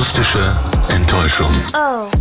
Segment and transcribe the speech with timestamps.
[0.00, 0.56] Akustische
[0.88, 1.52] Enttäuschung.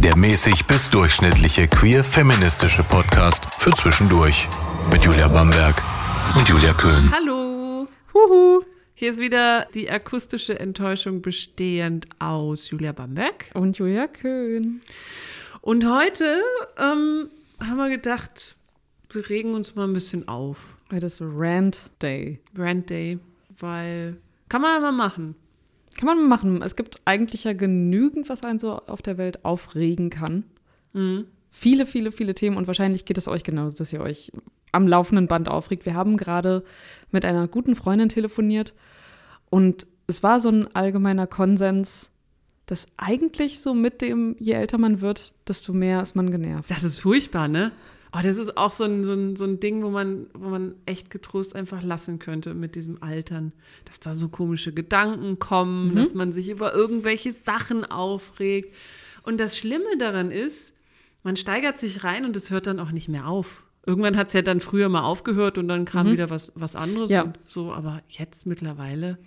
[0.04, 4.50] Der mäßig bis durchschnittliche queer-feministische Podcast für zwischendurch.
[4.92, 5.82] Mit Julia Bamberg
[6.36, 7.10] und Julia Köhn.
[7.10, 7.88] Hallo.
[8.14, 8.66] Huhu.
[8.96, 13.50] Hier ist wieder die akustische Enttäuschung bestehend aus Julia Bamberg.
[13.54, 14.82] Und Julia Köhn.
[15.62, 16.44] Und heute
[16.78, 17.30] ähm,
[17.62, 18.58] haben wir gedacht,
[19.10, 20.58] wir regen uns mal ein bisschen auf.
[20.92, 22.42] Heute ist Rant Day.
[22.58, 23.20] Rant Day,
[23.58, 24.18] weil
[24.50, 25.36] kann man ja mal machen.
[26.00, 26.62] Kann man machen.
[26.62, 30.46] Es gibt eigentlich ja genügend, was einen so auf der Welt aufregen kann.
[30.94, 31.26] Mhm.
[31.52, 34.32] Viele, viele, viele Themen und wahrscheinlich geht es euch genauso, dass ihr euch
[34.72, 35.86] am laufenden Band aufregt.
[35.86, 36.64] Wir haben gerade
[37.12, 38.74] mit einer guten Freundin telefoniert
[39.50, 42.12] und es war so ein allgemeiner Konsens,
[42.66, 46.72] dass eigentlich so mit dem, je älter man wird, desto mehr ist man genervt.
[46.72, 47.74] Das ist furchtbar, ne?
[48.12, 50.74] Oh, das ist auch so ein, so, ein, so ein Ding, wo man, wo man
[50.88, 53.52] echt getrost einfach lassen könnte mit diesem Altern.
[53.86, 55.96] Dass da so komische Gedanken kommen, Mhm.
[55.96, 58.74] dass man sich über irgendwelche Sachen aufregt.
[59.24, 60.74] Und das Schlimme daran ist,
[61.24, 63.64] man steigert sich rein und es hört dann auch nicht mehr auf.
[63.86, 67.10] Irgendwann hat es ja dann früher mal aufgehört und dann kam wieder was, was anderes
[67.10, 67.14] Mhm.
[67.16, 67.22] Ja.
[67.24, 69.18] und so, aber jetzt mittlerweile.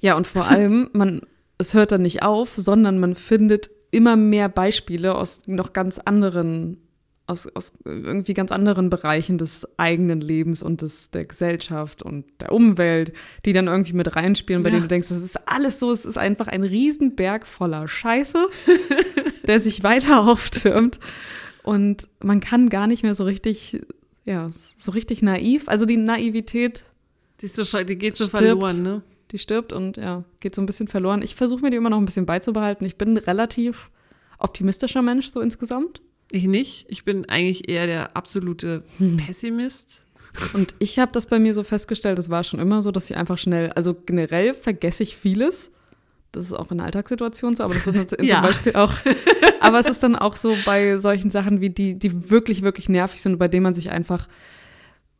[0.00, 1.20] Ja, und vor allem, man,
[1.58, 6.78] es hört dann nicht auf, sondern man findet immer mehr Beispiele aus noch ganz anderen,
[7.32, 12.52] aus, aus irgendwie ganz anderen Bereichen des eigenen Lebens und des, der Gesellschaft und der
[12.52, 13.12] Umwelt,
[13.44, 14.74] die dann irgendwie mit reinspielen, bei Ja.
[14.74, 18.38] denen du denkst, das ist alles so, es ist einfach ein Riesenberg voller Scheiße,
[19.46, 21.00] der sich weiter auftürmt.
[21.64, 23.80] Und man kann gar nicht mehr so richtig,
[24.24, 25.68] ja, so richtig naiv.
[25.68, 26.84] Also die Naivität
[27.40, 28.44] Die, ist so, die geht so Stirbt.
[28.44, 29.02] verloren, ne?
[29.30, 31.22] die stirbt und ja, geht so ein bisschen verloren.
[31.22, 32.84] Ich versuche mir die immer noch ein bisschen beizubehalten.
[32.86, 33.90] Ich bin ein relativ
[34.38, 36.02] optimistischer Mensch so insgesamt.
[36.32, 36.86] Ich nicht.
[36.88, 39.18] Ich bin eigentlich eher der absolute Hm.
[39.18, 40.04] Pessimist.
[40.54, 43.16] Und ich habe das bei mir so festgestellt, es war schon immer so, dass ich
[43.16, 45.70] einfach schnell, also generell vergesse ich vieles.
[46.32, 48.36] Das ist auch in Alltagssituationen so, aber das ist Ja.
[48.36, 48.94] zum Beispiel auch,
[49.60, 53.20] aber es ist dann auch so bei solchen Sachen wie die, die wirklich, wirklich nervig
[53.20, 54.26] sind, bei denen man sich einfach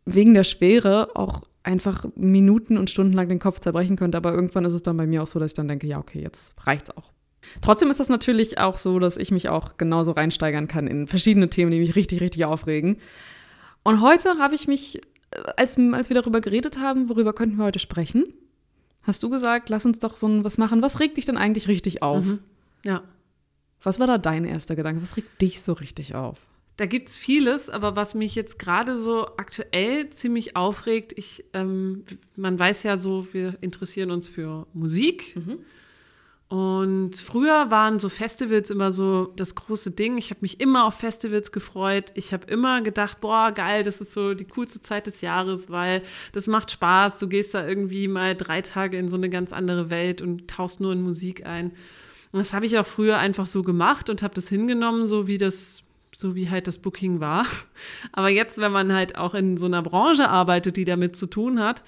[0.06, 4.16] wegen der Schwere auch einfach Minuten und Stunden lang den Kopf zerbrechen könnte.
[4.16, 6.22] Aber irgendwann ist es dann bei mir auch so, dass ich dann denke, ja, okay,
[6.22, 7.12] jetzt reicht's auch.
[7.60, 11.48] Trotzdem ist das natürlich auch so, dass ich mich auch genauso reinsteigern kann in verschiedene
[11.48, 12.98] Themen, die mich richtig, richtig aufregen.
[13.82, 14.98] Und heute habe ich mich,
[15.32, 18.25] äh, als, als wir darüber geredet haben, worüber könnten wir heute sprechen,
[19.02, 20.82] hast du gesagt, lass uns doch so ein was machen.
[20.82, 22.25] Was regt dich denn eigentlich richtig auf?
[22.25, 22.38] Mhm.
[22.84, 23.02] Ja.
[23.82, 25.02] Was war da dein erster Gedanke?
[25.02, 26.38] Was regt dich so richtig auf?
[26.76, 32.04] Da gibt es vieles, aber was mich jetzt gerade so aktuell ziemlich aufregt, ich, ähm,
[32.34, 35.34] man weiß ja so, wir interessieren uns für Musik.
[36.52, 40.18] Und früher waren so Festivals immer so das große Ding.
[40.18, 42.12] Ich habe mich immer auf Festivals gefreut.
[42.14, 46.02] Ich habe immer gedacht, boah, geil, das ist so die coolste Zeit des Jahres, weil
[46.32, 47.18] das macht Spaß.
[47.20, 50.78] Du gehst da irgendwie mal drei Tage in so eine ganz andere Welt und tauchst
[50.78, 51.70] nur in Musik ein.
[52.32, 55.38] Und das habe ich auch früher einfach so gemacht und habe das hingenommen, so wie
[55.38, 55.84] das,
[56.14, 57.46] so wie halt das Booking war.
[58.12, 61.60] Aber jetzt, wenn man halt auch in so einer Branche arbeitet, die damit zu tun
[61.60, 61.82] hat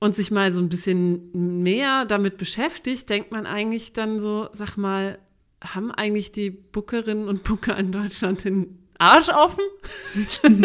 [0.00, 1.30] und sich mal so ein bisschen
[1.62, 5.18] mehr damit beschäftigt, denkt man eigentlich dann so, sag mal,
[5.62, 9.64] haben eigentlich die Bookerinnen und Booker in Deutschland den Arsch offen?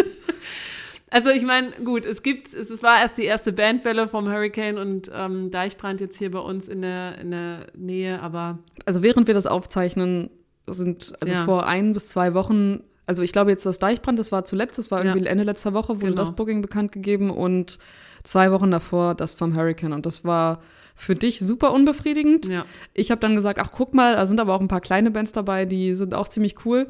[1.11, 4.77] Also ich meine, gut, es gibt, es, es war erst die erste Bandwelle vom Hurricane
[4.77, 9.25] und ähm, Deichbrand jetzt hier bei uns in der, in der Nähe, aber Also während
[9.25, 10.29] wir das aufzeichnen,
[10.67, 11.45] sind also Ja.
[11.45, 14.91] vor ein bis zwei Wochen, also ich glaube jetzt das Deichbrand, das war zuletzt, das
[14.91, 15.05] war Ja.
[15.15, 16.15] irgendwie Ende letzter Woche, wurde Genau.
[16.21, 17.79] das Booking bekannt gegeben und
[18.23, 20.61] zwei Wochen davor das vom Hurricane und das war
[20.95, 22.47] für dich super unbefriedigend.
[22.47, 22.65] ja.
[22.93, 25.31] Ich habe dann gesagt, ach guck mal, da sind aber auch ein paar kleine Bands
[25.31, 26.87] dabei, die sind auch ziemlich cool.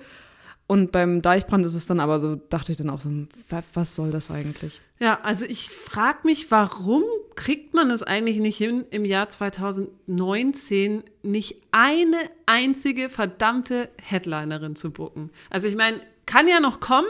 [0.66, 3.09] Und beim Deichbrand ist es dann aber so, dachte ich dann auch so,
[3.50, 4.79] wa- was soll das eigentlich?
[5.00, 7.03] Ja, also ich frage mich, warum
[7.35, 14.91] kriegt man es eigentlich nicht hin, im Jahr 2019 nicht eine einzige verdammte Headlinerin zu
[14.91, 15.29] booken?
[15.50, 17.07] Also ich meine, kann ja noch kommen,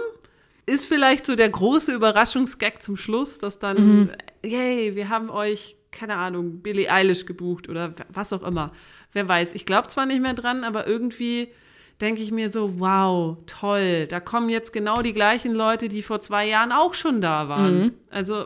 [0.69, 4.11] ist vielleicht so der große Überraschungsgag zum Schluss, dass dann,
[4.45, 8.71] yay, wir haben euch, keine Ahnung, Billie Eilish gebucht oder was auch immer.
[9.11, 9.55] Wer weiß.
[9.55, 11.49] Ich glaube zwar nicht mehr dran, aber irgendwie
[11.99, 16.21] denke ich mir so, wow, toll, da kommen jetzt genau die gleichen Leute, die vor
[16.21, 17.93] zwei Jahren auch schon da waren.
[18.09, 18.45] Also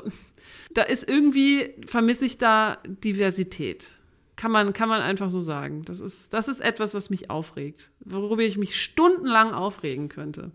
[0.74, 3.92] da ist irgendwie, vermisse ich da Diversität.
[4.36, 5.84] Kann man, kann man einfach so sagen.
[5.86, 10.52] Das ist, das ist etwas, was mich aufregt, worüber ich mich stundenlang aufregen könnte.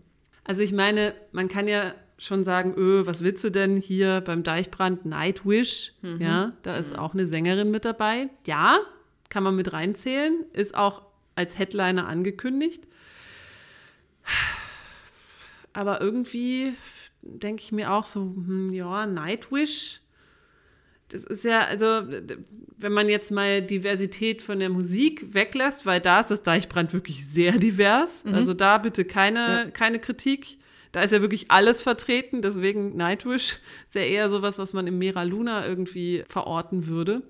[0.49, 4.41] Also ich meine, man kann ja schon sagen, öh, was willst du denn hier beim
[4.41, 5.93] Deichbrand Nightwish?
[6.17, 8.29] Ja, da ist auch eine Sängerin mit dabei.
[8.47, 8.79] Ja,
[9.29, 11.03] kann man mit reinzählen, ist auch
[11.35, 12.87] als Headliner angekündigt.
[15.73, 16.73] Aber irgendwie
[17.21, 20.01] denke ich mir auch so, hm, ja, Nightwish
[21.09, 22.03] das ist ja, also,
[22.77, 27.27] wenn man jetzt mal Diversität von der Musik weglässt, weil da ist das Deichbrand wirklich
[27.27, 28.23] sehr divers.
[28.23, 28.35] Mhm.
[28.35, 29.65] Also da bitte keine, ja.
[29.71, 30.57] keine Kritik.
[30.91, 34.97] Da ist ja wirklich alles vertreten, deswegen Nightwish ist ja eher sowas, was man im
[34.97, 37.21] Mera Luna irgendwie verorten würde.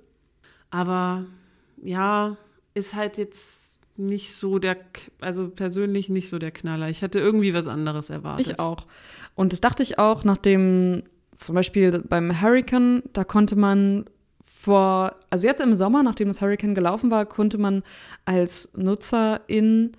[0.69, 1.25] Aber
[1.83, 2.37] ja,
[2.73, 4.77] ist halt jetzt nicht so der,
[5.19, 6.89] also persönlich nicht so der Knaller.
[6.89, 8.47] Ich hatte irgendwie was anderes erwartet.
[8.47, 8.87] Ich auch.
[9.35, 11.03] Und das dachte ich auch, nachdem
[11.39, 14.05] zum Beispiel beim Hurricane, da konnte man
[14.43, 17.83] vor, also jetzt im Sommer, nachdem das Hurricane gelaufen war, konnte man
[18.25, 19.93] als Nutzer in,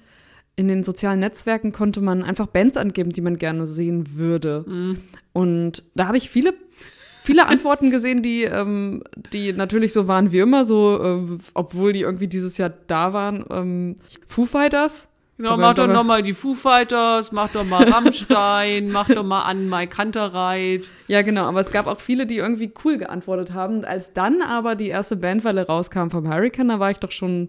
[0.56, 4.64] in den sozialen Netzwerken konnte man einfach Bands angeben, die man gerne sehen würde.
[4.66, 4.98] Mhm.
[5.32, 6.54] Und da habe ich viele
[7.22, 9.02] viele Antworten gesehen, die, ähm,
[9.32, 13.44] die natürlich so waren wie immer, so, äh, obwohl die irgendwie dieses Jahr da waren.
[13.50, 13.96] Ähm,
[14.26, 15.09] Foo Fighters
[15.40, 19.70] Genau, mach doch nochmal die Foo Fighters, mach doch mal Rammstein, mach doch mal an
[19.70, 20.90] Mike Kantereit.
[21.08, 23.76] Ja, genau, aber es gab auch viele, die irgendwie cool geantwortet haben.
[23.76, 27.48] Und als dann aber die erste Bandwelle rauskam vom Hurricane, da war ich doch schon,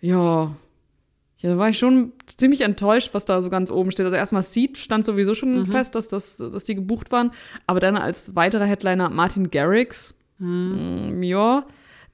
[0.00, 0.56] ja,
[1.38, 4.06] ja, da war ich schon ziemlich enttäuscht, was da so ganz oben steht.
[4.06, 5.66] Also erstmal Seed stand sowieso schon mhm.
[5.66, 7.30] fest, dass, das, dass die gebucht waren.
[7.68, 10.16] Aber dann als weiterer Headliner Martin Garrix.
[10.38, 11.20] Mhm.
[11.20, 11.64] Mm, ja,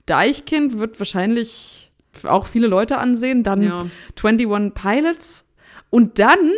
[0.05, 1.88] Deichkind wird wahrscheinlich
[2.25, 3.43] auch viele Leute ansehen.
[3.43, 3.87] Dann ja.
[4.23, 5.45] 21 Pilots.
[5.91, 6.53] Und dann,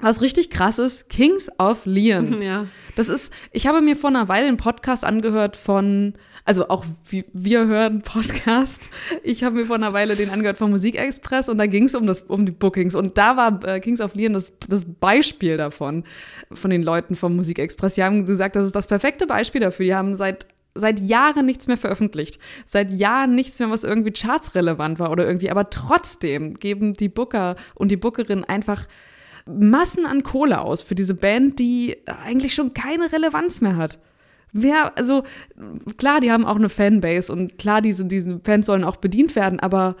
[0.00, 2.40] was richtig krass ist, Kings of Leon.
[2.42, 2.66] Ja.
[2.96, 6.14] Das ist, ich habe mir vor einer Weile einen Podcast angehört von,
[6.44, 6.84] also auch
[7.32, 8.90] wir hören Podcast.
[9.22, 12.10] Ich habe mir vor einer Weile den angehört von Musikexpress und da ging es um,
[12.26, 12.96] um die Bookings.
[12.96, 16.02] Und da war äh, Kings of Leon das, das Beispiel davon,
[16.52, 17.94] von den Leuten vom Musikexpress.
[17.94, 19.86] Die haben gesagt, das ist das perfekte Beispiel dafür.
[19.86, 22.38] Die haben seit seit Jahren nichts mehr veröffentlicht.
[22.64, 25.50] Seit Jahren nichts mehr, was irgendwie chartsrelevant war oder irgendwie.
[25.50, 28.86] Aber trotzdem geben die Booker und die Bookerin einfach
[29.46, 33.98] Massen an Kohle aus für diese Band, die eigentlich schon keine Relevanz mehr hat.
[34.52, 35.24] Wer, also
[35.96, 39.60] klar, die haben auch eine Fanbase und klar, diese, diese Fans sollen auch bedient werden,
[39.60, 39.96] aber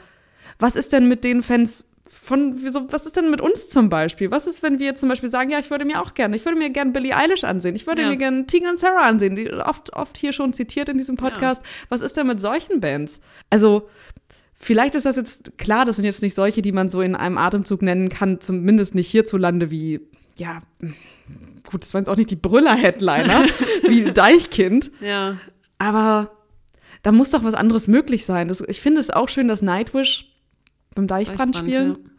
[0.58, 1.86] was ist denn mit den Fans
[2.28, 4.30] von, wieso, was ist denn mit uns zum Beispiel?
[4.30, 6.58] Was ist, wenn wir zum Beispiel sagen, ja, ich würde mir auch gerne, ich würde
[6.58, 8.10] mir gerne Billie Eilish ansehen, ich würde ja.
[8.10, 11.62] mir gerne Tina und Sarah ansehen, die oft, oft hier schon zitiert in diesem Podcast.
[11.62, 11.86] Ja.
[11.88, 13.22] Was ist denn mit solchen Bands?
[13.48, 13.88] Also,
[14.52, 17.38] vielleicht ist das jetzt klar, das sind jetzt nicht solche, die man so in einem
[17.38, 20.02] Atemzug nennen kann, zumindest nicht hierzulande wie,
[20.36, 20.60] ja,
[21.70, 23.46] gut, das waren jetzt auch nicht die Brüller-Headliner,
[23.88, 24.90] wie Deichkind.
[25.00, 25.38] Ja.
[25.78, 26.30] Aber
[27.02, 28.48] da muss doch was anderes möglich sein.
[28.48, 30.30] Das, ich finde es auch schön, dass Nightwish
[30.94, 31.92] beim Deichbrand, spielen.
[31.92, 32.10] Ja.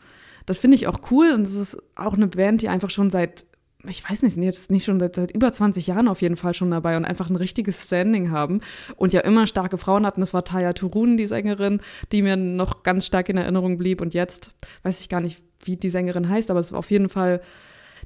[0.49, 3.45] Das finde ich auch cool und es ist auch eine Band, die einfach schon seit,
[3.87, 6.71] ich weiß nicht, jetzt nicht schon seit, seit, über 20 Jahren auf jeden Fall schon
[6.71, 8.61] dabei und einfach ein richtiges Standing haben
[8.95, 10.21] und ja immer starke Frauen hatten.
[10.21, 11.81] Das war Taya Turun, die Sängerin,
[12.11, 14.49] die mir noch ganz stark in Erinnerung blieb und jetzt
[14.81, 17.41] weiß ich gar nicht, wie die Sängerin heißt, aber es war auf jeden Fall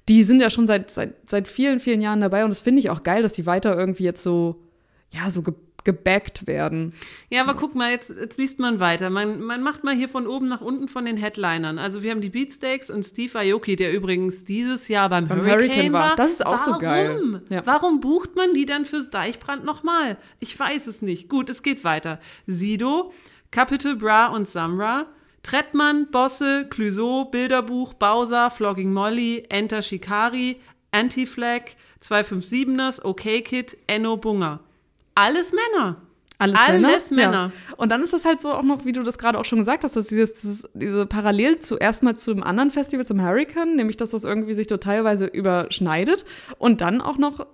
[0.09, 2.89] die sind ja schon seit, seit, seit vielen, vielen Jahren dabei und das finde ich
[2.89, 4.61] auch geil, dass die weiter irgendwie jetzt so,
[5.09, 5.43] ja, so
[5.83, 6.93] gebackt werden.
[7.29, 9.09] Ja, aber guck mal, jetzt, jetzt liest man weiter.
[9.09, 11.79] Man, man macht mal hier von oben nach unten von den Headlinern.
[11.79, 15.69] Also wir haben die Beatsteaks und Steve Aoki, der übrigens dieses Jahr beim, beim Hurricane,
[15.69, 16.15] Hurricane war.
[16.15, 16.73] Das ist auch Warum?
[16.73, 17.41] so geil.
[17.49, 17.65] Ja.
[17.65, 20.17] Warum bucht man die dann fürs Deichbrand nochmal?
[20.39, 21.29] Ich weiß es nicht.
[21.29, 22.19] Gut, es geht weiter.
[22.47, 23.11] Sido,
[23.51, 25.07] Capital Bra und Samra,
[25.43, 30.57] Trettmann, Bosse, Clouseau, Bilderbuch, Bowser, Flogging Molly, Enter Shikari,
[30.91, 34.61] Anti-Flag, 257ers, OK Kid, Enno Bunger.
[35.15, 35.97] Alles Männer.
[36.39, 37.31] Alles, Alles Männer.
[37.31, 37.51] Männer.
[37.69, 37.75] Ja.
[37.77, 39.83] Und dann ist das halt so auch noch, wie du das gerade auch schon gesagt
[39.83, 44.09] hast, dass dieses, dieses, diese parallel zuerst mal zum anderen Festival, zum Hurricane, nämlich dass
[44.09, 46.25] das irgendwie sich so teilweise überschneidet
[46.57, 47.45] und dann auch noch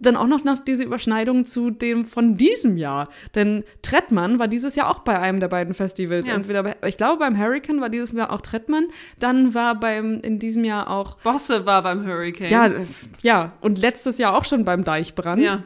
[0.00, 3.08] dann auch noch nach diese Überschneidung zu dem von diesem Jahr.
[3.34, 6.28] Denn Trettmann war dieses Jahr auch bei einem der beiden Festivals.
[6.28, 6.34] Ja.
[6.34, 8.86] Entweder bei, ich glaube, beim Hurricane war dieses Jahr auch Trettmann,
[9.18, 11.18] dann war beim, in diesem Jahr auch.
[11.18, 12.48] Bosse war beim Hurricane.
[12.48, 12.70] Ja,
[13.22, 13.52] ja.
[13.60, 15.42] Und letztes Jahr auch schon beim Deichbrand.
[15.42, 15.64] Ja.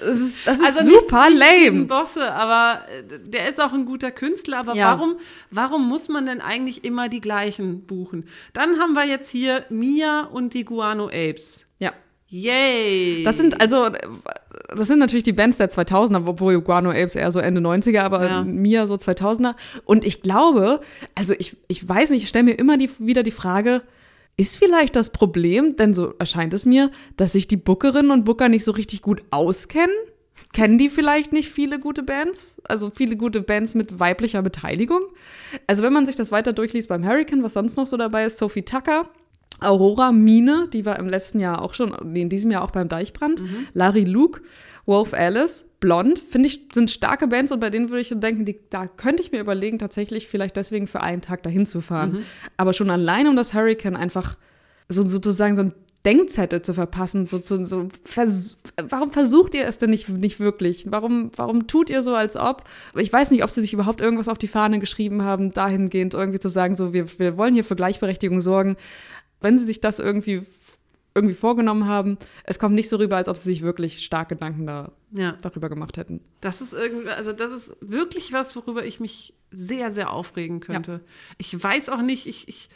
[0.00, 1.78] Das ist, das ist also super nicht, lame.
[1.78, 4.58] Nicht Bosse, aber äh, der ist auch ein guter Künstler.
[4.58, 4.92] Aber ja.
[4.92, 5.16] warum,
[5.50, 8.28] warum muss man denn eigentlich immer die gleichen buchen?
[8.52, 11.64] Dann haben wir jetzt hier Mia und die Guano Apes.
[11.78, 11.92] Ja.
[12.28, 13.22] Yay!
[13.22, 13.90] Das sind also,
[14.76, 18.26] das sind natürlich die Bands der 2000er, obwohl Guano Apes eher so Ende 90er, aber
[18.26, 18.42] ja.
[18.42, 19.54] Mia so 2000er.
[19.84, 20.80] Und ich glaube,
[21.14, 23.82] also ich, ich weiß nicht, ich stelle mir immer die, wieder die Frage,
[24.36, 28.48] ist vielleicht das Problem, denn so erscheint es mir, dass sich die Bookerinnen und Booker
[28.48, 29.94] nicht so richtig gut auskennen?
[30.52, 32.60] Kennen die vielleicht nicht viele gute Bands?
[32.64, 35.02] Also viele gute Bands mit weiblicher Beteiligung?
[35.66, 38.38] Also wenn man sich das weiter durchliest beim Hurricane, was sonst noch so dabei ist,
[38.38, 39.08] Sophie Tucker,
[39.60, 43.42] Aurora Mine, die war im letzten Jahr auch schon, in diesem Jahr auch beim Deichbrand,
[43.42, 43.68] mhm.
[43.72, 44.42] Larry Luke,
[44.84, 48.58] Wolf Alice, Blond, finde ich, sind starke Bands und bei denen würde ich denken, die,
[48.70, 52.12] da könnte ich mir überlegen, tatsächlich vielleicht deswegen für einen Tag dahin zu fahren.
[52.12, 52.24] Mhm.
[52.56, 54.38] Aber schon allein um das Hurricane einfach
[54.88, 55.74] so sozusagen so ein
[56.06, 57.26] Denkzettel zu verpassen.
[57.26, 58.56] So, so, so, vers
[58.88, 60.86] warum versucht ihr es denn nicht, nicht wirklich?
[60.88, 62.64] Warum, warum tut ihr so, als ob?
[62.96, 66.40] Ich weiß nicht, ob sie sich überhaupt irgendwas auf die Fahne geschrieben haben, dahingehend irgendwie
[66.40, 68.76] zu sagen, so, wir, wir wollen hier für Gleichberechtigung sorgen.
[69.42, 70.46] Wenn sie sich das irgendwie
[71.14, 72.18] irgendwie vorgenommen haben.
[72.42, 75.36] Es kommt nicht so rüber, als ob sie sich wirklich stark Gedanken da, ja.
[75.42, 76.20] darüber gemacht hätten.
[76.40, 80.92] Das ist irgendwie, also das ist wirklich was, worüber ich mich sehr, sehr aufregen könnte.
[80.92, 81.00] Ja.
[81.38, 82.68] Ich weiß auch nicht, ich, ich,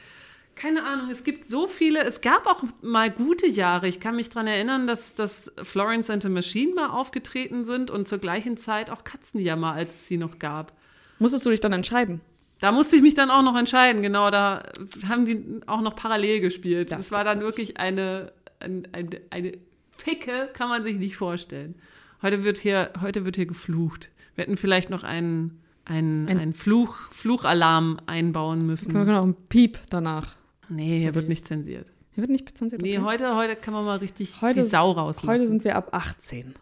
[0.55, 3.89] keine Ahnung, es gibt so viele, es gab auch mal gute Jahre.
[3.89, 8.09] Ich kann mich daran erinnern, dass, dass Florence and the Machine mal aufgetreten sind und
[8.09, 10.77] zur gleichen Zeit auch Katzenjammer, als es sie noch gab.
[11.19, 12.21] Musstest du dich dann entscheiden?
[12.61, 14.31] Da musste ich mich dann auch noch entscheiden, genau.
[14.31, 14.65] Da
[15.09, 16.91] haben die auch noch parallel gespielt.
[16.91, 19.53] Das, das war dann wirklich eine, eine, eine,
[19.97, 21.75] Ficke, kann man sich nicht vorstellen.
[22.23, 24.11] Heute wird hier, heute wird hier geflucht.
[24.35, 28.93] Wir hätten vielleicht noch einen, einen, ein einen Fluch, Fluchalarm einbauen müssen.
[28.93, 30.37] Können wir auch einen Piep danach.
[30.69, 31.91] Nee, hier wird nicht zensiert.
[32.15, 32.83] Hier wird nicht zensiert.
[32.83, 32.99] Okay.
[32.99, 35.29] Nee, heute, heute kann man mal richtig heute, die Sau rauslassen.
[35.29, 36.55] Heute sind wir ab 18.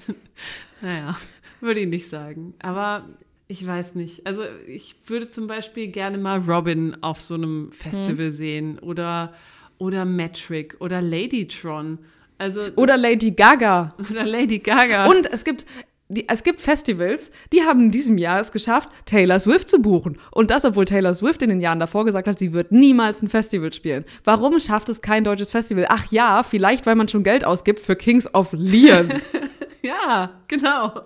[0.80, 1.16] naja,
[1.60, 2.54] würde ich nicht sagen.
[2.60, 3.06] Aber
[3.50, 4.26] ich weiß nicht.
[4.26, 8.32] Also ich würde zum Beispiel gerne mal Robin auf so einem Festival hm.
[8.32, 9.34] sehen oder,
[9.78, 11.98] oder Metric oder Ladytron.
[12.38, 13.92] Also oder Lady Gaga.
[14.08, 15.06] Oder Lady Gaga.
[15.06, 15.66] Und es gibt,
[16.08, 20.16] die, es gibt Festivals, die haben in diesem Jahr es geschafft, Taylor Swift zu buchen.
[20.30, 23.28] Und das, obwohl Taylor Swift in den Jahren davor gesagt hat, sie wird niemals ein
[23.28, 24.04] Festival spielen.
[24.22, 25.86] Warum schafft es kein deutsches Festival?
[25.88, 29.12] Ach ja, vielleicht, weil man schon Geld ausgibt für Kings of Leon.
[29.82, 31.02] ja, genau.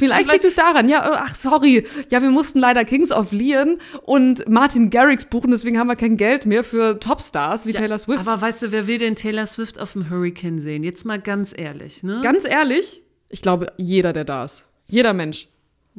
[0.00, 3.78] Vielleicht liegt es daran, ja, oh, ach sorry, ja, wir mussten leider Kings of Leon
[4.02, 7.98] und Martin Garrix buchen, deswegen haben wir kein Geld mehr für Topstars wie ja, Taylor
[7.98, 8.20] Swift.
[8.20, 10.82] Aber weißt du, wer will denn Taylor Swift auf dem Hurricane sehen?
[10.82, 12.20] Jetzt mal ganz ehrlich, ne?
[12.22, 13.02] Ganz ehrlich?
[13.28, 14.66] Ich glaube, jeder, der da ist.
[14.86, 15.49] Jeder Mensch.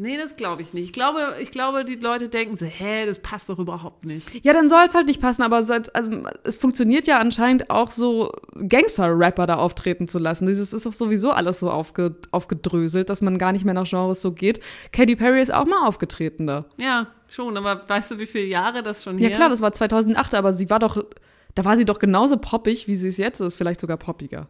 [0.02, 0.86] Nee, das glaube ich nicht.
[0.86, 4.44] Ich glaube, ich glaube, die Leute denken so, hä, das passt doch überhaupt nicht.
[4.44, 6.10] Ja, dann soll es halt nicht passen, aber seit, also,
[6.44, 8.32] es funktioniert ja anscheinend auch so,
[8.68, 10.48] Gangster-Rapper da auftreten zu lassen.
[10.48, 14.24] Dieses ist doch sowieso alles so aufge, aufgedröselt, dass man gar nicht mehr nach Genres
[14.24, 14.60] so geht.
[14.92, 16.66] Katy Perry ist auch mal aufgetreten da.
[16.78, 19.72] Ja, schon, aber weißt du, wie viele Jahre das schon her Ja klar, das war
[19.72, 21.06] 2008, aber sie war doch,
[21.54, 24.50] da war sie doch genauso poppig, wie sie es jetzt ist, vielleicht sogar poppiger.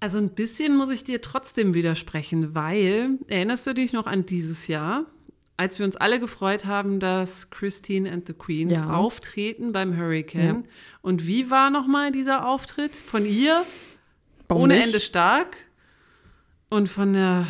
[0.00, 4.66] Also ein bisschen muss ich dir trotzdem widersprechen, weil erinnerst du dich noch an dieses
[4.66, 5.06] Jahr,
[5.56, 8.90] als wir uns alle gefreut haben, dass Christine and the Queens ja.
[8.90, 10.64] auftreten beim Hurricane.
[10.64, 10.70] Ja.
[11.00, 13.64] Und wie war nochmal dieser Auftritt von ihr?
[14.48, 14.86] Warum Ohne nicht?
[14.86, 15.56] Ende stark.
[16.68, 17.46] Und von der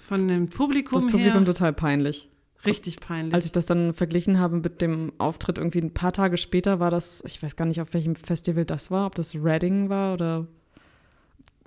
[0.00, 2.28] von dem Publikum Das Publikum her, total peinlich.
[2.66, 3.34] Richtig peinlich.
[3.34, 6.90] Als ich das dann verglichen habe mit dem Auftritt irgendwie ein paar Tage später, war
[6.90, 10.46] das, ich weiß gar nicht, auf welchem Festival das war, ob das Reading war oder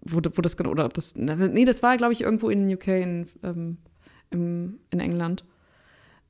[0.05, 2.87] wo, wo das genau, oder ob das, nee, das war, glaube ich, irgendwo in UK,
[2.87, 3.77] in, ähm,
[4.29, 5.43] im, in England.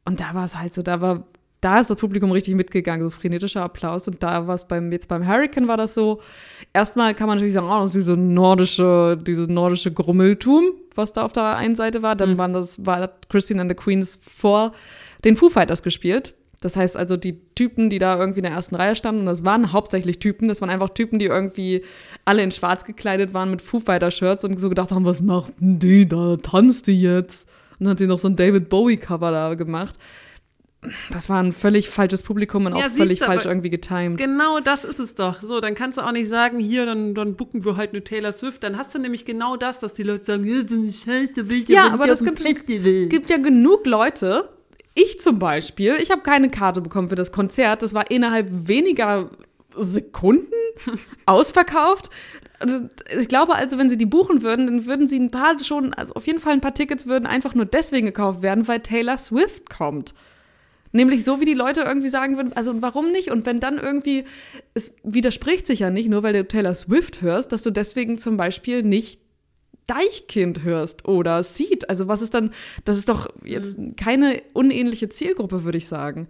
[0.06, 1.26] Und da war es halt so, da war,
[1.62, 4.08] da ist das Publikum richtig mitgegangen, so frenetischer Applaus.
[4.08, 6.22] Und da war es beim, jetzt beim Hurricane war das so,
[6.74, 11.24] erstmal kann man natürlich sagen, oh, das ist diese nordische, diese nordische Grummeltum, was da
[11.24, 12.16] auf der einen Seite war.
[12.16, 12.38] Dann mhm.
[12.38, 14.74] waren das, war Christine and the Queens vor
[15.24, 16.36] den Foo Fighters gespielt.
[16.66, 19.46] Das heißt also, die Typen, die da irgendwie in der ersten Reihe standen, und das
[19.46, 21.84] waren hauptsächlich Typen, das waren einfach Typen, die irgendwie
[22.26, 25.78] alle in schwarz gekleidet waren mit Foo Fighter-Shirts und so gedacht haben, was macht denn
[25.78, 26.38] die da?
[26.38, 27.48] Tanzt die jetzt?
[27.78, 29.94] Und dann hat sie noch so ein David Bowie-Cover da gemacht.
[31.12, 34.18] Das war ein völlig falsches Publikum und ja, auch völlig du, falsch irgendwie getimed.
[34.18, 35.44] Genau das ist es doch.
[35.44, 38.34] So, dann kannst du auch nicht sagen, hier, dann, dann bucken wir halt eine Taylor
[38.34, 38.64] Swift.
[38.64, 41.62] Dann hast du nämlich genau das, dass die Leute sagen, ja, so eine Scheiße will
[41.62, 44.50] ich ja, aber das gibt, gibt ja genug Leute,
[44.96, 47.84] ich zum Beispiel, ich habe keine Karte bekommen für das Konzert.
[47.84, 49.30] Das war innerhalb weniger
[49.78, 50.54] Sekunden
[51.26, 52.10] ausverkauft.
[53.20, 56.14] Ich glaube also, wenn sie die buchen würden, dann würden sie ein paar schon, also
[56.14, 59.70] auf jeden Fall ein paar Tickets würden einfach nur deswegen gekauft werden, weil Taylor Swift
[59.70, 60.14] kommt.
[60.94, 63.30] Nämlich so, wie die Leute irgendwie sagen würden, also warum nicht?
[63.30, 64.24] Und wenn dann irgendwie,
[64.74, 68.38] es widerspricht sich ja nicht, nur weil du Taylor Swift hörst, dass du deswegen zum
[68.38, 69.20] Beispiel nicht
[69.88, 71.90] Deichkind hörst oder Seed.
[71.90, 72.52] Also was ist dann,
[72.86, 73.96] das ist doch jetzt mhm.
[73.96, 76.28] keine unähnliche Zielgruppe, würde ich sagen.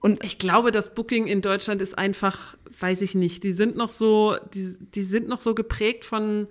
[0.00, 3.92] Und ich glaube, das Booking in Deutschland ist einfach, weiß ich nicht, die sind noch
[3.92, 6.46] so, die, die sind noch so geprägt von,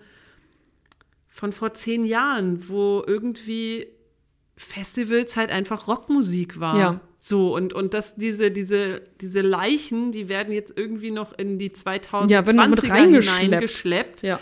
[1.27, 3.87] von vor zehn Jahren, wo irgendwie
[4.55, 6.77] Festivals halt einfach Rockmusik war.
[6.77, 7.01] Ja.
[7.19, 11.69] So, und, und dass diese, diese, diese Leichen, die werden jetzt irgendwie noch in die
[11.69, 14.23] 2020er ja, hineingeschleppt.
[14.23, 14.39] Ja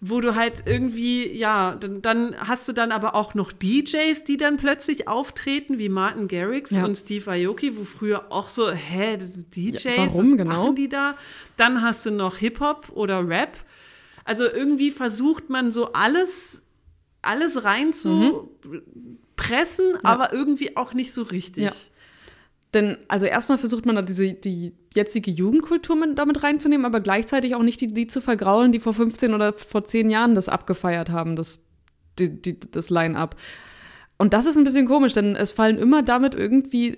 [0.00, 4.36] wo du halt irgendwie, ja, dann, dann, hast du dann aber auch noch DJs, die
[4.36, 6.84] dann plötzlich auftreten, wie Martin Garrix ja.
[6.84, 10.44] und Steve Aoki, wo früher auch so, hä, DJs, ja, warum was genau?
[10.44, 11.14] machen die da?
[11.56, 13.56] Dann hast du noch Hip-Hop oder Rap.
[14.24, 16.62] Also irgendwie versucht man so alles,
[17.22, 19.18] alles rein zu mhm.
[19.36, 20.00] pressen, ja.
[20.02, 21.64] aber irgendwie auch nicht so richtig.
[22.76, 27.54] Denn, also erstmal versucht man da diese, die jetzige Jugendkultur mit, damit reinzunehmen, aber gleichzeitig
[27.54, 31.08] auch nicht die, die zu vergraulen, die vor 15 oder vor 10 Jahren das abgefeiert
[31.08, 31.58] haben, das,
[32.18, 33.36] die, die, das Line-up.
[34.18, 36.96] Und das ist ein bisschen komisch, denn es fallen immer damit irgendwie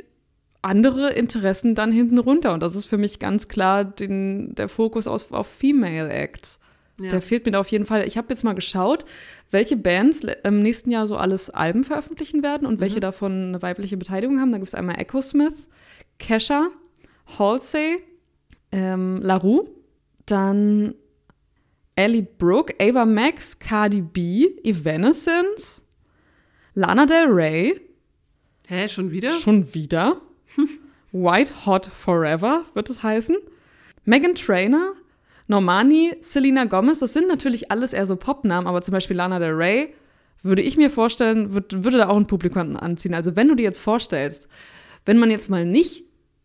[0.63, 2.55] andere Interessen dann hinten runter.
[2.55, 6.59] Und das ist für mich ganz klar den, der Fokus aus, auf Female Acts.
[7.01, 7.11] Ja.
[7.11, 8.07] Der fehlt mir da auf jeden Fall.
[8.07, 9.05] Ich habe jetzt mal geschaut,
[9.51, 12.81] welche Bands im nächsten Jahr so alles Alben veröffentlichen werden und mhm.
[12.81, 14.51] welche davon eine weibliche Beteiligung haben.
[14.51, 15.69] Da gibt es einmal Echo Smith,
[16.19, 16.71] Kesha,
[17.39, 17.99] Halsey,
[18.73, 19.69] ähm, LaRue,
[20.27, 20.95] dann
[21.95, 25.83] Ellie Brooke, Ava Max, Cardi B, Evanescence,
[26.75, 27.81] Lana Del Rey.
[28.69, 29.33] Hä, schon wieder?
[29.33, 30.21] Schon wieder.
[31.13, 33.37] White Hot Forever wird es heißen.
[34.05, 34.93] Megan Trainer,
[35.49, 39.53] Normani, Selena Gomez, das sind natürlich alles eher so Popnamen, aber zum Beispiel Lana Del
[39.53, 39.95] Rey
[40.43, 43.15] würde ich mir vorstellen, würd, würde da auch ein Publikum anziehen.
[43.15, 44.49] Also wenn du dir jetzt vorstellst,
[45.05, 46.05] wenn man jetzt mal nicht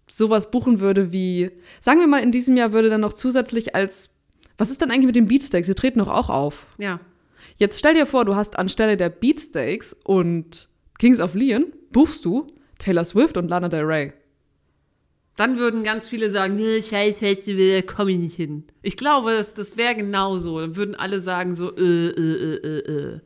[0.10, 4.12] sowas buchen würde wie, sagen wir mal, in diesem Jahr würde dann noch zusätzlich als,
[4.58, 5.68] was ist denn eigentlich mit den Beatsteaks?
[5.68, 6.66] Sie treten doch auch auf.
[6.78, 7.00] Ja.
[7.58, 12.48] Jetzt stell dir vor, du hast anstelle der Beatsteaks und Kings of Leon, buchst du
[12.80, 14.14] Taylor Swift und Lana Del Rey.
[15.36, 18.66] Dann würden ganz viele sagen, ne, scheiß Festival, da komme ich nicht hin.
[18.84, 20.60] Ich glaube, das, das wäre genauso.
[20.60, 23.20] Dann würden alle sagen so, äh, äh, äh, äh.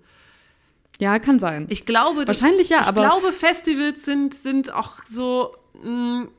[1.00, 1.68] Ja, kann sein.
[1.70, 6.30] Ich glaube, wahrscheinlich ja, ich aber ich glaube, Festivals sind sind auch so mh, mm,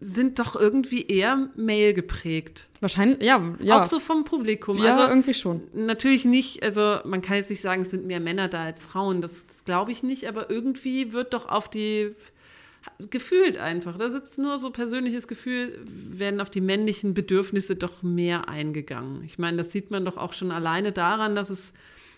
[0.00, 2.68] sind doch irgendwie eher male geprägt.
[2.80, 3.78] Wahrscheinlich, ja, ja.
[3.78, 4.78] Auch so vom Publikum.
[4.78, 5.62] Ja, also irgendwie schon.
[5.74, 9.20] Natürlich nicht, also man kann jetzt nicht sagen, es sind mehr Männer da als Frauen.
[9.20, 12.14] Das, das glaube ich nicht, aber irgendwie wird doch auf die
[13.10, 13.96] gefühlt einfach.
[13.96, 19.22] Das ist nur so persönliches Gefühl, werden auf die männlichen Bedürfnisse doch mehr eingegangen.
[19.24, 21.72] Ich meine, das sieht man doch auch schon alleine daran, dass es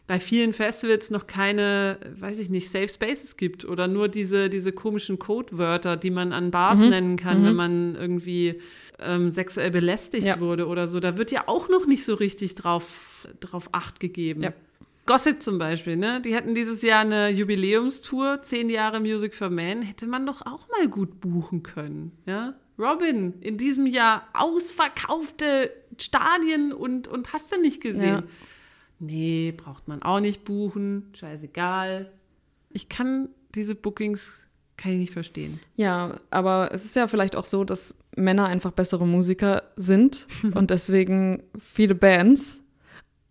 [0.06, 4.72] bei vielen Festivals noch keine, weiß ich nicht, Safe Spaces gibt oder nur diese, diese
[4.72, 6.88] komischen Codewörter, die man an Bars mhm.
[6.88, 7.46] nennen kann, mhm.
[7.46, 8.60] wenn man irgendwie
[8.99, 10.40] ähm, sexuell belästigt ja.
[10.40, 10.99] wurde oder so.
[10.99, 14.42] Da wird ja auch noch nicht so richtig drauf, drauf Acht gegeben.
[14.42, 14.52] Ja.
[15.10, 16.20] Gossip zum Beispiel, ne?
[16.20, 20.68] Die hätten dieses Jahr eine Jubiläumstour, zehn Jahre Music for Men, hätte man doch auch
[20.68, 22.54] mal gut buchen können, ja?
[22.78, 28.04] Robin, in diesem Jahr ausverkaufte Stadien und, und hast du nicht gesehen.
[28.04, 28.23] Ja.
[29.00, 32.12] Nee, braucht man auch nicht buchen, scheißegal.
[32.68, 34.46] Ich kann diese Bookings
[34.76, 35.58] kann ich nicht verstehen.
[35.75, 40.70] Ja, aber es ist ja vielleicht auch so, dass Männer einfach bessere Musiker sind und
[40.70, 42.62] deswegen viele Bands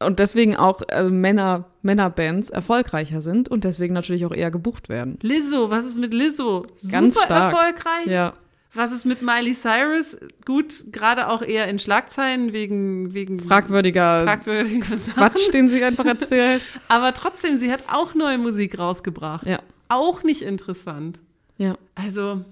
[0.02, 5.18] und deswegen auch äh, Männer, Männerbands erfolgreicher sind und deswegen natürlich auch eher gebucht werden.
[5.22, 6.66] Lizzo, was ist mit Lizzo?
[6.92, 7.54] Ganz Super stark.
[7.54, 8.08] erfolgreich.
[8.08, 8.34] Ja.
[8.74, 10.16] Was ist mit Miley Cyrus?
[10.46, 14.86] Gut, gerade auch eher in Schlagzeilen wegen, wegen fragwürdiger, fragwürdiger
[15.16, 16.64] Quatsch, den sie einfach erzählt.
[16.88, 19.48] Aber trotzdem, sie hat auch neue Musik rausgebracht.
[19.48, 19.60] Ja.
[19.88, 21.20] Auch nicht interessant.
[21.58, 21.76] Ja.
[21.96, 22.46] Also.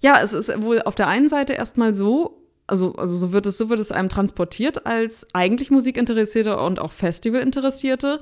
[0.00, 3.58] Ja, es ist wohl auf der einen Seite erstmal so, also, also so wird es,
[3.58, 8.20] so wird es einem transportiert als eigentlich Musikinteressierte und auch Festivalinteressierte.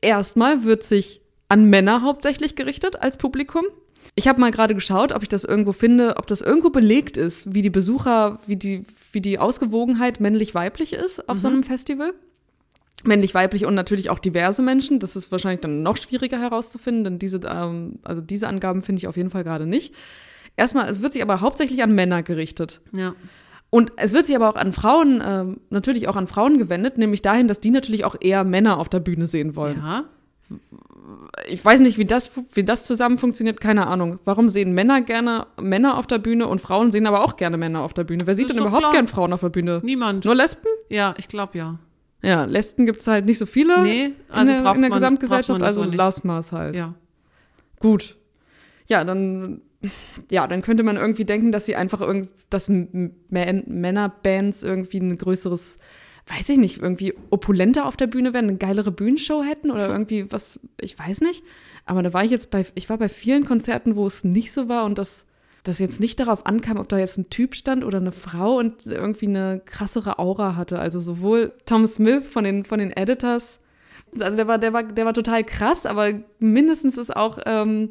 [0.00, 3.64] Erstmal wird sich an Männer hauptsächlich gerichtet als Publikum.
[4.14, 7.54] Ich habe mal gerade geschaut, ob ich das irgendwo finde, ob das irgendwo belegt ist,
[7.54, 11.40] wie die Besucher, wie die, wie die Ausgewogenheit männlich-weiblich ist auf mhm.
[11.40, 12.12] so einem Festival.
[13.04, 15.00] Männlich-weiblich und natürlich auch diverse Menschen.
[15.00, 19.08] Das ist wahrscheinlich dann noch schwieriger herauszufinden, denn diese, ähm, also diese Angaben finde ich
[19.08, 19.94] auf jeden Fall gerade nicht.
[20.56, 22.80] Erstmal, es wird sich aber hauptsächlich an Männer gerichtet.
[22.92, 23.14] Ja.
[23.74, 27.22] Und es wird sich aber auch an Frauen, äh, natürlich auch an Frauen gewendet, nämlich
[27.22, 29.78] dahin, dass die natürlich auch eher Männer auf der Bühne sehen wollen.
[29.78, 30.04] Ja.
[31.48, 34.18] Ich weiß nicht, wie das, wie das zusammen funktioniert, keine Ahnung.
[34.26, 37.80] Warum sehen Männer gerne Männer auf der Bühne und Frauen sehen aber auch gerne Männer
[37.80, 38.26] auf der Bühne?
[38.26, 38.92] Wer sieht denn überhaupt klar.
[38.92, 39.80] gern Frauen auf der Bühne?
[39.82, 40.26] Niemand.
[40.26, 40.68] Nur Lesben?
[40.90, 41.78] Ja, ich glaube ja.
[42.22, 44.92] Ja, Lesben gibt es halt nicht so viele nee, also in der, in der man,
[44.92, 46.76] Gesamtgesellschaft, also lass mal halt.
[46.76, 46.92] Ja.
[47.80, 48.16] Gut.
[48.86, 49.62] Ja, dann
[50.30, 55.78] ja, dann könnte man irgendwie denken, dass sie einfach irgendwie, dass Männerbands irgendwie ein größeres,
[56.26, 60.30] weiß ich nicht, irgendwie opulenter auf der Bühne wären, eine geilere Bühnenshow hätten oder irgendwie
[60.30, 61.44] was, ich weiß nicht.
[61.84, 64.68] Aber da war ich jetzt bei, ich war bei vielen Konzerten, wo es nicht so
[64.68, 65.26] war und das,
[65.64, 68.86] das jetzt nicht darauf ankam, ob da jetzt ein Typ stand oder eine Frau und
[68.86, 70.78] irgendwie eine krassere Aura hatte.
[70.78, 73.60] Also sowohl Tom Smith von den, von den Editors,
[74.20, 77.90] also der war, der war, der war total krass, aber mindestens ist auch, ähm,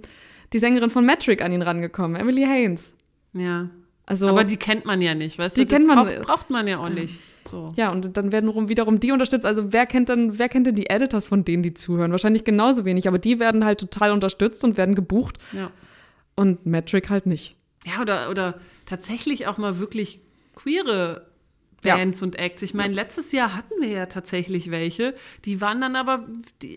[0.54, 2.96] die Sängerin von Metric an ihn rangekommen, Emily Haynes.
[3.34, 3.70] Ja.
[4.06, 5.68] Also, aber die kennt man ja nicht, weißt die du?
[5.68, 7.20] Die kennt man braucht, braucht, man ja auch nicht.
[7.46, 7.72] So.
[7.78, 9.46] Ja, und dann werden wiederum die unterstützt.
[9.46, 12.12] Also wer kennt dann, wer kennt denn die Editors von denen, die zuhören?
[12.12, 15.38] Wahrscheinlich genauso wenig, aber die werden halt total unterstützt und werden gebucht.
[15.54, 15.72] Ja.
[16.36, 17.56] Und Metric halt nicht.
[17.86, 20.20] Ja, oder, oder tatsächlich auch mal wirklich
[20.56, 21.28] queere
[21.82, 22.26] Bands ja.
[22.26, 22.62] und Acts.
[22.62, 26.28] Ich meine, letztes Jahr hatten wir ja tatsächlich welche, die waren dann aber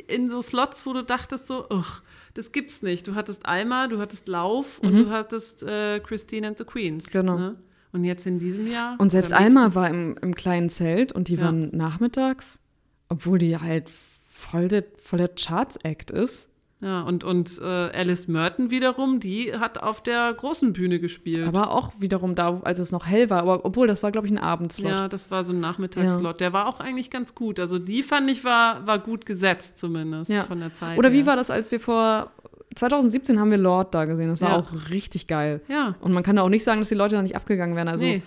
[0.06, 2.02] in so Slots, wo du dachtest so, ugh,
[2.34, 3.06] das gibt's nicht.
[3.06, 4.88] Du hattest Alma, du hattest Lauf mhm.
[4.88, 7.10] und du hattest äh, Christine and the Queens.
[7.10, 7.38] Genau.
[7.38, 7.56] Ne?
[7.92, 8.96] Und jetzt in diesem Jahr.
[8.98, 11.42] Und selbst Alma war im, im kleinen Zelt und die ja.
[11.42, 12.60] waren nachmittags,
[13.08, 16.50] obwohl die halt voll der, voll der Charts-Act ist.
[16.84, 21.48] Ja, und, und äh, Alice Merton wiederum, die hat auf der großen Bühne gespielt.
[21.48, 23.40] Aber auch wiederum da, als es noch hell war.
[23.40, 24.90] Aber obwohl, das war, glaube ich, ein Abendslot.
[24.90, 26.24] Ja, das war so ein Nachmittagsslot.
[26.24, 26.32] Ja.
[26.34, 27.58] Der war auch eigentlich ganz gut.
[27.58, 30.42] Also die fand ich war, war gut gesetzt zumindest ja.
[30.42, 30.98] von der Zeit.
[30.98, 31.26] Oder wie her.
[31.26, 32.30] war das, als wir vor
[32.74, 34.28] 2017 haben wir Lord da gesehen.
[34.28, 34.58] Das war ja.
[34.58, 35.62] auch richtig geil.
[35.68, 35.94] Ja.
[36.02, 37.88] Und man kann da auch nicht sagen, dass die Leute da nicht abgegangen wären.
[37.88, 38.20] Also nee.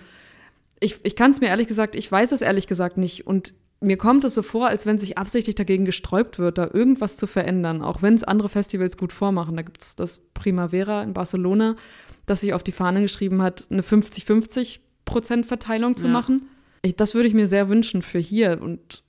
[0.80, 3.28] ich, ich kann es mir ehrlich gesagt, ich weiß es ehrlich gesagt nicht.
[3.28, 7.18] Und mir kommt es so vor, als wenn sich absichtlich dagegen gesträubt wird, da irgendwas
[7.18, 9.56] zu verändern, auch wenn es andere Festivals gut vormachen.
[9.56, 11.76] Da gibt es das Primavera in Barcelona,
[12.26, 16.14] das sich auf die Fahne geschrieben hat, eine 50-50 Prozent Verteilung zu ja.
[16.14, 16.50] machen.
[16.82, 18.62] Ich, das würde ich mir sehr wünschen für hier.
[18.62, 19.04] Und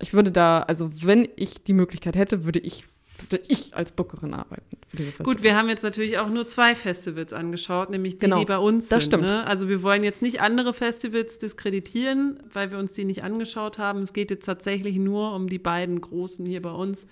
[0.00, 2.84] ich würde da, also wenn ich die Möglichkeit hätte, würde ich
[3.48, 4.76] ich als Bookerin arbeiten.
[5.22, 8.58] Gut, wir haben jetzt natürlich auch nur zwei Festivals angeschaut, nämlich die, genau, die bei
[8.58, 9.12] uns das sind.
[9.12, 9.24] Stimmt.
[9.24, 9.46] Ne?
[9.46, 14.02] Also wir wollen jetzt nicht andere Festivals diskreditieren, weil wir uns die nicht angeschaut haben.
[14.02, 17.06] Es geht jetzt tatsächlich nur um die beiden großen hier bei uns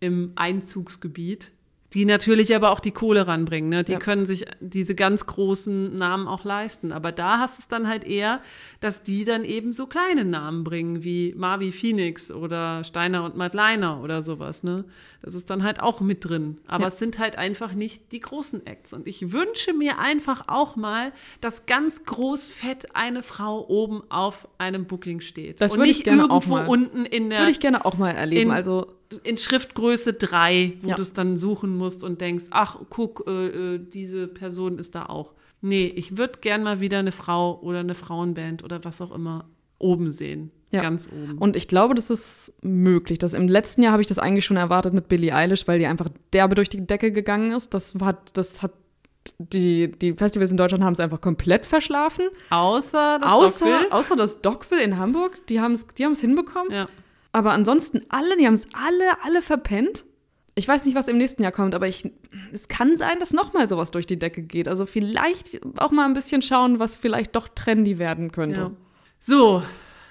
[0.00, 1.52] im Einzugsgebiet
[1.94, 3.70] die natürlich aber auch die Kohle ranbringen.
[3.70, 3.84] Ne?
[3.84, 3.98] Die ja.
[4.00, 6.90] können sich diese ganz großen Namen auch leisten.
[6.90, 8.40] Aber da hast es dann halt eher,
[8.80, 14.02] dass die dann eben so kleine Namen bringen, wie Marvi Phoenix oder Steiner und Madleiner
[14.02, 14.64] oder sowas.
[14.64, 14.84] Ne?
[15.22, 16.58] Das ist dann halt auch mit drin.
[16.66, 16.88] Aber ja.
[16.88, 18.92] es sind halt einfach nicht die großen Acts.
[18.92, 24.48] Und ich wünsche mir einfach auch mal, dass ganz groß fett eine Frau oben auf
[24.58, 25.60] einem Booking steht.
[25.60, 26.66] Das würde ich gerne irgendwo auch mal.
[26.66, 27.38] unten in der.
[27.38, 28.50] Würde ich gerne auch mal erleben.
[28.50, 28.88] Also
[29.22, 30.94] in Schriftgröße 3, wo ja.
[30.96, 35.06] du es dann suchen musst und denkst, ach, guck, äh, äh, diese Person ist da
[35.06, 35.34] auch.
[35.60, 39.46] Nee, ich würde gern mal wieder eine Frau oder eine Frauenband oder was auch immer
[39.78, 40.50] oben sehen.
[40.70, 40.82] Ja.
[40.82, 41.38] Ganz oben.
[41.38, 43.18] Und ich glaube, das ist möglich.
[43.18, 45.86] Das, Im letzten Jahr habe ich das eigentlich schon erwartet mit Billie Eilish, weil die
[45.86, 47.74] einfach derbe durch die Decke gegangen ist.
[47.74, 48.72] Das hat, das hat
[49.38, 52.28] die, die Festivals in Deutschland haben es einfach komplett verschlafen.
[52.50, 53.92] Außer das außer, Dockville.
[53.92, 55.46] Außer das Dockville in Hamburg.
[55.46, 56.72] Die haben es die hinbekommen.
[56.72, 56.86] Ja.
[57.34, 60.04] Aber ansonsten alle, die haben es alle, alle verpennt.
[60.54, 62.08] Ich weiß nicht, was im nächsten Jahr kommt, aber ich,
[62.52, 64.68] es kann sein, dass nochmal sowas durch die Decke geht.
[64.68, 68.60] Also vielleicht auch mal ein bisschen schauen, was vielleicht doch trendy werden könnte.
[68.60, 68.70] Ja.
[69.18, 69.64] So,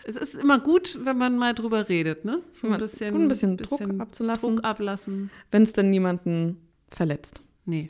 [0.03, 2.41] es ist immer gut, wenn man mal drüber redet, ne?
[2.51, 4.55] So ein bisschen, ein bisschen, bisschen Druck abzulassen.
[4.57, 5.31] Druck ablassen.
[5.49, 6.57] Wenn es denn niemanden
[6.89, 7.41] verletzt.
[7.63, 7.89] Nee.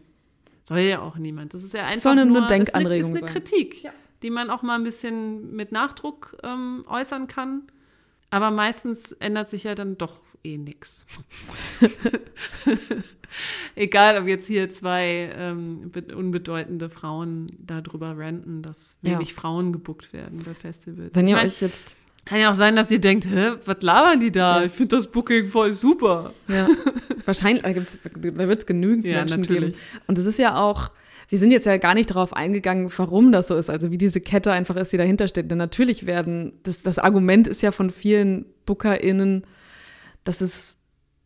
[0.62, 1.56] Soll ja auch niemand.
[1.56, 3.92] Das ist ja einfach Soll eine, nur eine Denkanregung ist eine, ist eine Kritik, ja.
[4.22, 7.64] die man auch mal ein bisschen mit Nachdruck ähm, äußern kann.
[8.34, 11.06] Aber meistens ändert sich ja dann doch eh nichts.
[13.76, 19.36] Egal, ob jetzt hier zwei ähm, unbedeutende Frauen darüber ranten, dass wenig ja.
[19.36, 21.12] Frauen gebuckt werden bei Festivals.
[21.14, 23.84] Wenn ihr ich mein, euch jetzt kann ja auch sein, dass ihr denkt, hä, was
[23.84, 24.62] labern die da?
[24.62, 24.66] Ja.
[24.66, 26.34] Ich finde das Booking voll super.
[26.48, 26.68] Ja.
[27.26, 29.74] Wahrscheinlich, da, da wird es genügend ja, Menschen natürlich.
[29.74, 29.84] geben.
[30.08, 30.90] Und es ist ja auch,
[31.34, 34.22] wir sind jetzt ja gar nicht darauf eingegangen, warum das so ist, also wie diese
[34.22, 35.50] Kette einfach ist, die dahinter steht.
[35.50, 39.42] Denn natürlich werden, das, das Argument ist ja von vielen BookerInnen,
[40.26, 40.78] dass es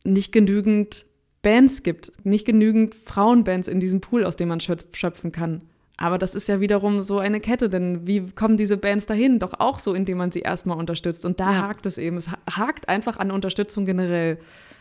[0.05, 1.05] nicht genügend
[1.41, 5.63] Bands gibt, nicht genügend Frauenbands in diesem Pool, aus dem man schöpfen kann.
[5.97, 9.39] Aber das ist ja wiederum so eine Kette, denn wie kommen diese Bands dahin?
[9.39, 11.25] Doch auch so, indem man sie erstmal unterstützt.
[11.25, 11.61] Und da ja.
[11.63, 12.15] hakt es eben.
[12.15, 14.37] Es hakt einfach an Unterstützung generell.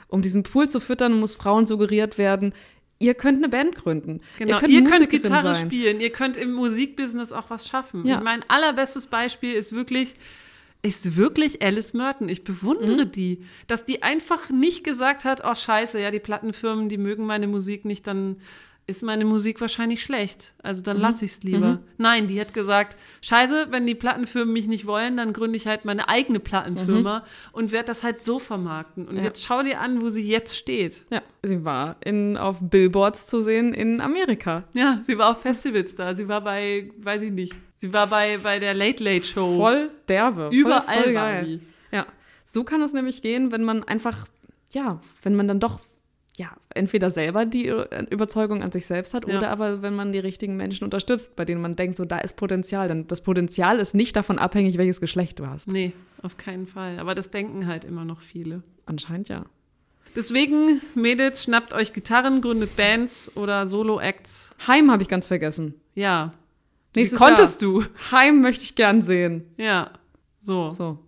[0.06, 2.52] Um diesen Pool zu füttern, muss Frauen suggeriert werden,
[2.98, 4.20] ihr könnt eine Band gründen.
[4.38, 5.66] Genau, ihr könnt, ihr könnt Gitarre sein.
[5.66, 8.06] spielen, ihr könnt im Musikbusiness auch was schaffen.
[8.06, 8.20] Ja.
[8.20, 10.14] Mein allerbestes Beispiel ist wirklich,
[10.82, 12.28] ist wirklich Alice Merton.
[12.28, 13.12] Ich bewundere mhm.
[13.12, 17.46] die, dass die einfach nicht gesagt hat, oh scheiße, ja, die Plattenfirmen, die mögen meine
[17.46, 18.36] Musik nicht, dann
[18.88, 20.54] ist meine Musik wahrscheinlich schlecht.
[20.62, 21.02] Also dann mhm.
[21.02, 21.74] lasse ich es lieber.
[21.74, 21.78] Mhm.
[21.98, 25.84] Nein, die hat gesagt, scheiße, wenn die Plattenfirmen mich nicht wollen, dann gründe ich halt
[25.84, 27.24] meine eigene Plattenfirma mhm.
[27.52, 29.08] und werde das halt so vermarkten.
[29.08, 29.24] Und ja.
[29.24, 31.04] jetzt schau dir an, wo sie jetzt steht.
[31.10, 34.64] Ja, sie war in, auf Billboards zu sehen in Amerika.
[34.72, 36.14] Ja, sie war auf Festivals da.
[36.14, 39.56] Sie war bei, weiß ich nicht, sie war bei, bei der Late Late Show.
[39.56, 40.50] Voll derbe.
[40.52, 41.60] Überall voll, voll war die.
[41.90, 42.06] Ja,
[42.44, 44.28] so kann es nämlich gehen, wenn man einfach,
[44.70, 45.80] ja, wenn man dann doch
[46.36, 49.38] ja, entweder selber die äh, Überzeugung an sich selbst hat ja.
[49.38, 52.36] oder aber wenn man die richtigen Menschen unterstützt, bei denen man denkt, so da ist
[52.36, 52.88] Potenzial.
[52.88, 55.72] Denn das Potenzial ist nicht davon abhängig, welches Geschlecht du hast.
[55.72, 56.98] Nee, auf keinen Fall.
[56.98, 58.62] Aber das denken halt immer noch viele.
[58.84, 59.46] Anscheinend ja.
[60.14, 64.50] Deswegen, Mädels, schnappt euch Gitarren, gründet Bands oder Solo-Acts.
[64.66, 65.74] Heim habe ich ganz vergessen.
[65.94, 66.34] Ja.
[66.94, 67.72] Nächstes Wie konntest Jahr.
[67.72, 67.84] du?
[68.12, 69.44] Heim möchte ich gern sehen.
[69.56, 69.90] Ja.
[70.40, 70.68] So.
[70.68, 70.98] So.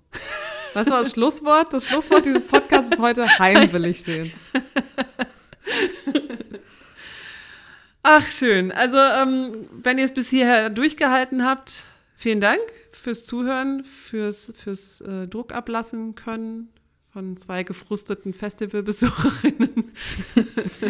[0.75, 1.73] Was war das Schlusswort?
[1.73, 4.31] Das Schlusswort dieses Podcasts ist heute Heim will ich sehen.
[8.03, 8.73] Ach, schön.
[8.73, 11.85] Also, ähm, wenn ihr es bis hierher durchgehalten habt,
[12.21, 12.61] Vielen Dank
[12.91, 16.69] fürs Zuhören, fürs, fürs äh, Druck ablassen können
[17.11, 19.85] von zwei gefrusteten Festivalbesucherinnen.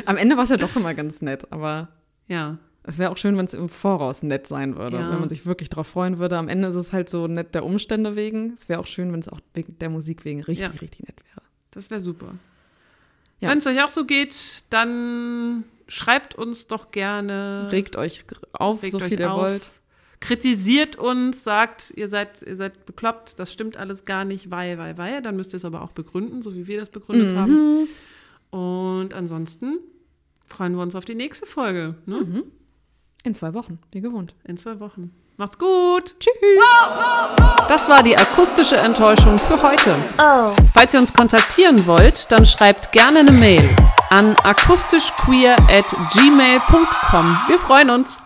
[0.07, 1.89] Am Ende war es ja doch immer ganz nett, aber
[2.29, 2.57] ja.
[2.83, 5.11] Es wäre auch schön, wenn es im Voraus nett sein würde, ja.
[5.11, 6.39] wenn man sich wirklich darauf freuen würde.
[6.39, 8.55] Am Ende ist es halt so nett der Umstände wegen.
[8.55, 10.81] Es wäre auch schön, wenn es auch wegen der Musik wegen richtig, ja.
[10.81, 11.43] richtig nett wäre.
[11.73, 12.33] Das wäre super.
[13.41, 13.51] Ja.
[13.51, 17.69] Wenn es euch auch so geht, dann schreibt uns doch gerne.
[17.71, 19.41] Regt euch auf, Regt so viel ihr auf.
[19.41, 19.71] wollt.
[20.21, 24.99] Kritisiert uns, sagt, ihr seid, ihr seid bekloppt, das stimmt alles gar nicht, weil, weil,
[24.99, 25.23] weil.
[25.23, 27.39] Dann müsst ihr es aber auch begründen, so wie wir das begründet mhm.
[27.39, 27.89] haben.
[28.51, 29.79] Und ansonsten
[30.47, 31.95] freuen wir uns auf die nächste Folge.
[32.07, 32.17] Ne?
[32.17, 32.43] Mhm.
[33.23, 34.35] In zwei Wochen, wie gewohnt.
[34.45, 35.13] In zwei Wochen.
[35.41, 36.17] Macht's gut.
[36.19, 36.35] Tschüss.
[37.69, 39.95] Das war die akustische Enttäuschung für heute.
[40.19, 40.51] Oh.
[40.75, 43.63] Falls ihr uns kontaktieren wollt, dann schreibt gerne eine Mail
[44.11, 47.39] an akustischqueer at gmail.com.
[47.47, 48.21] Wir freuen uns.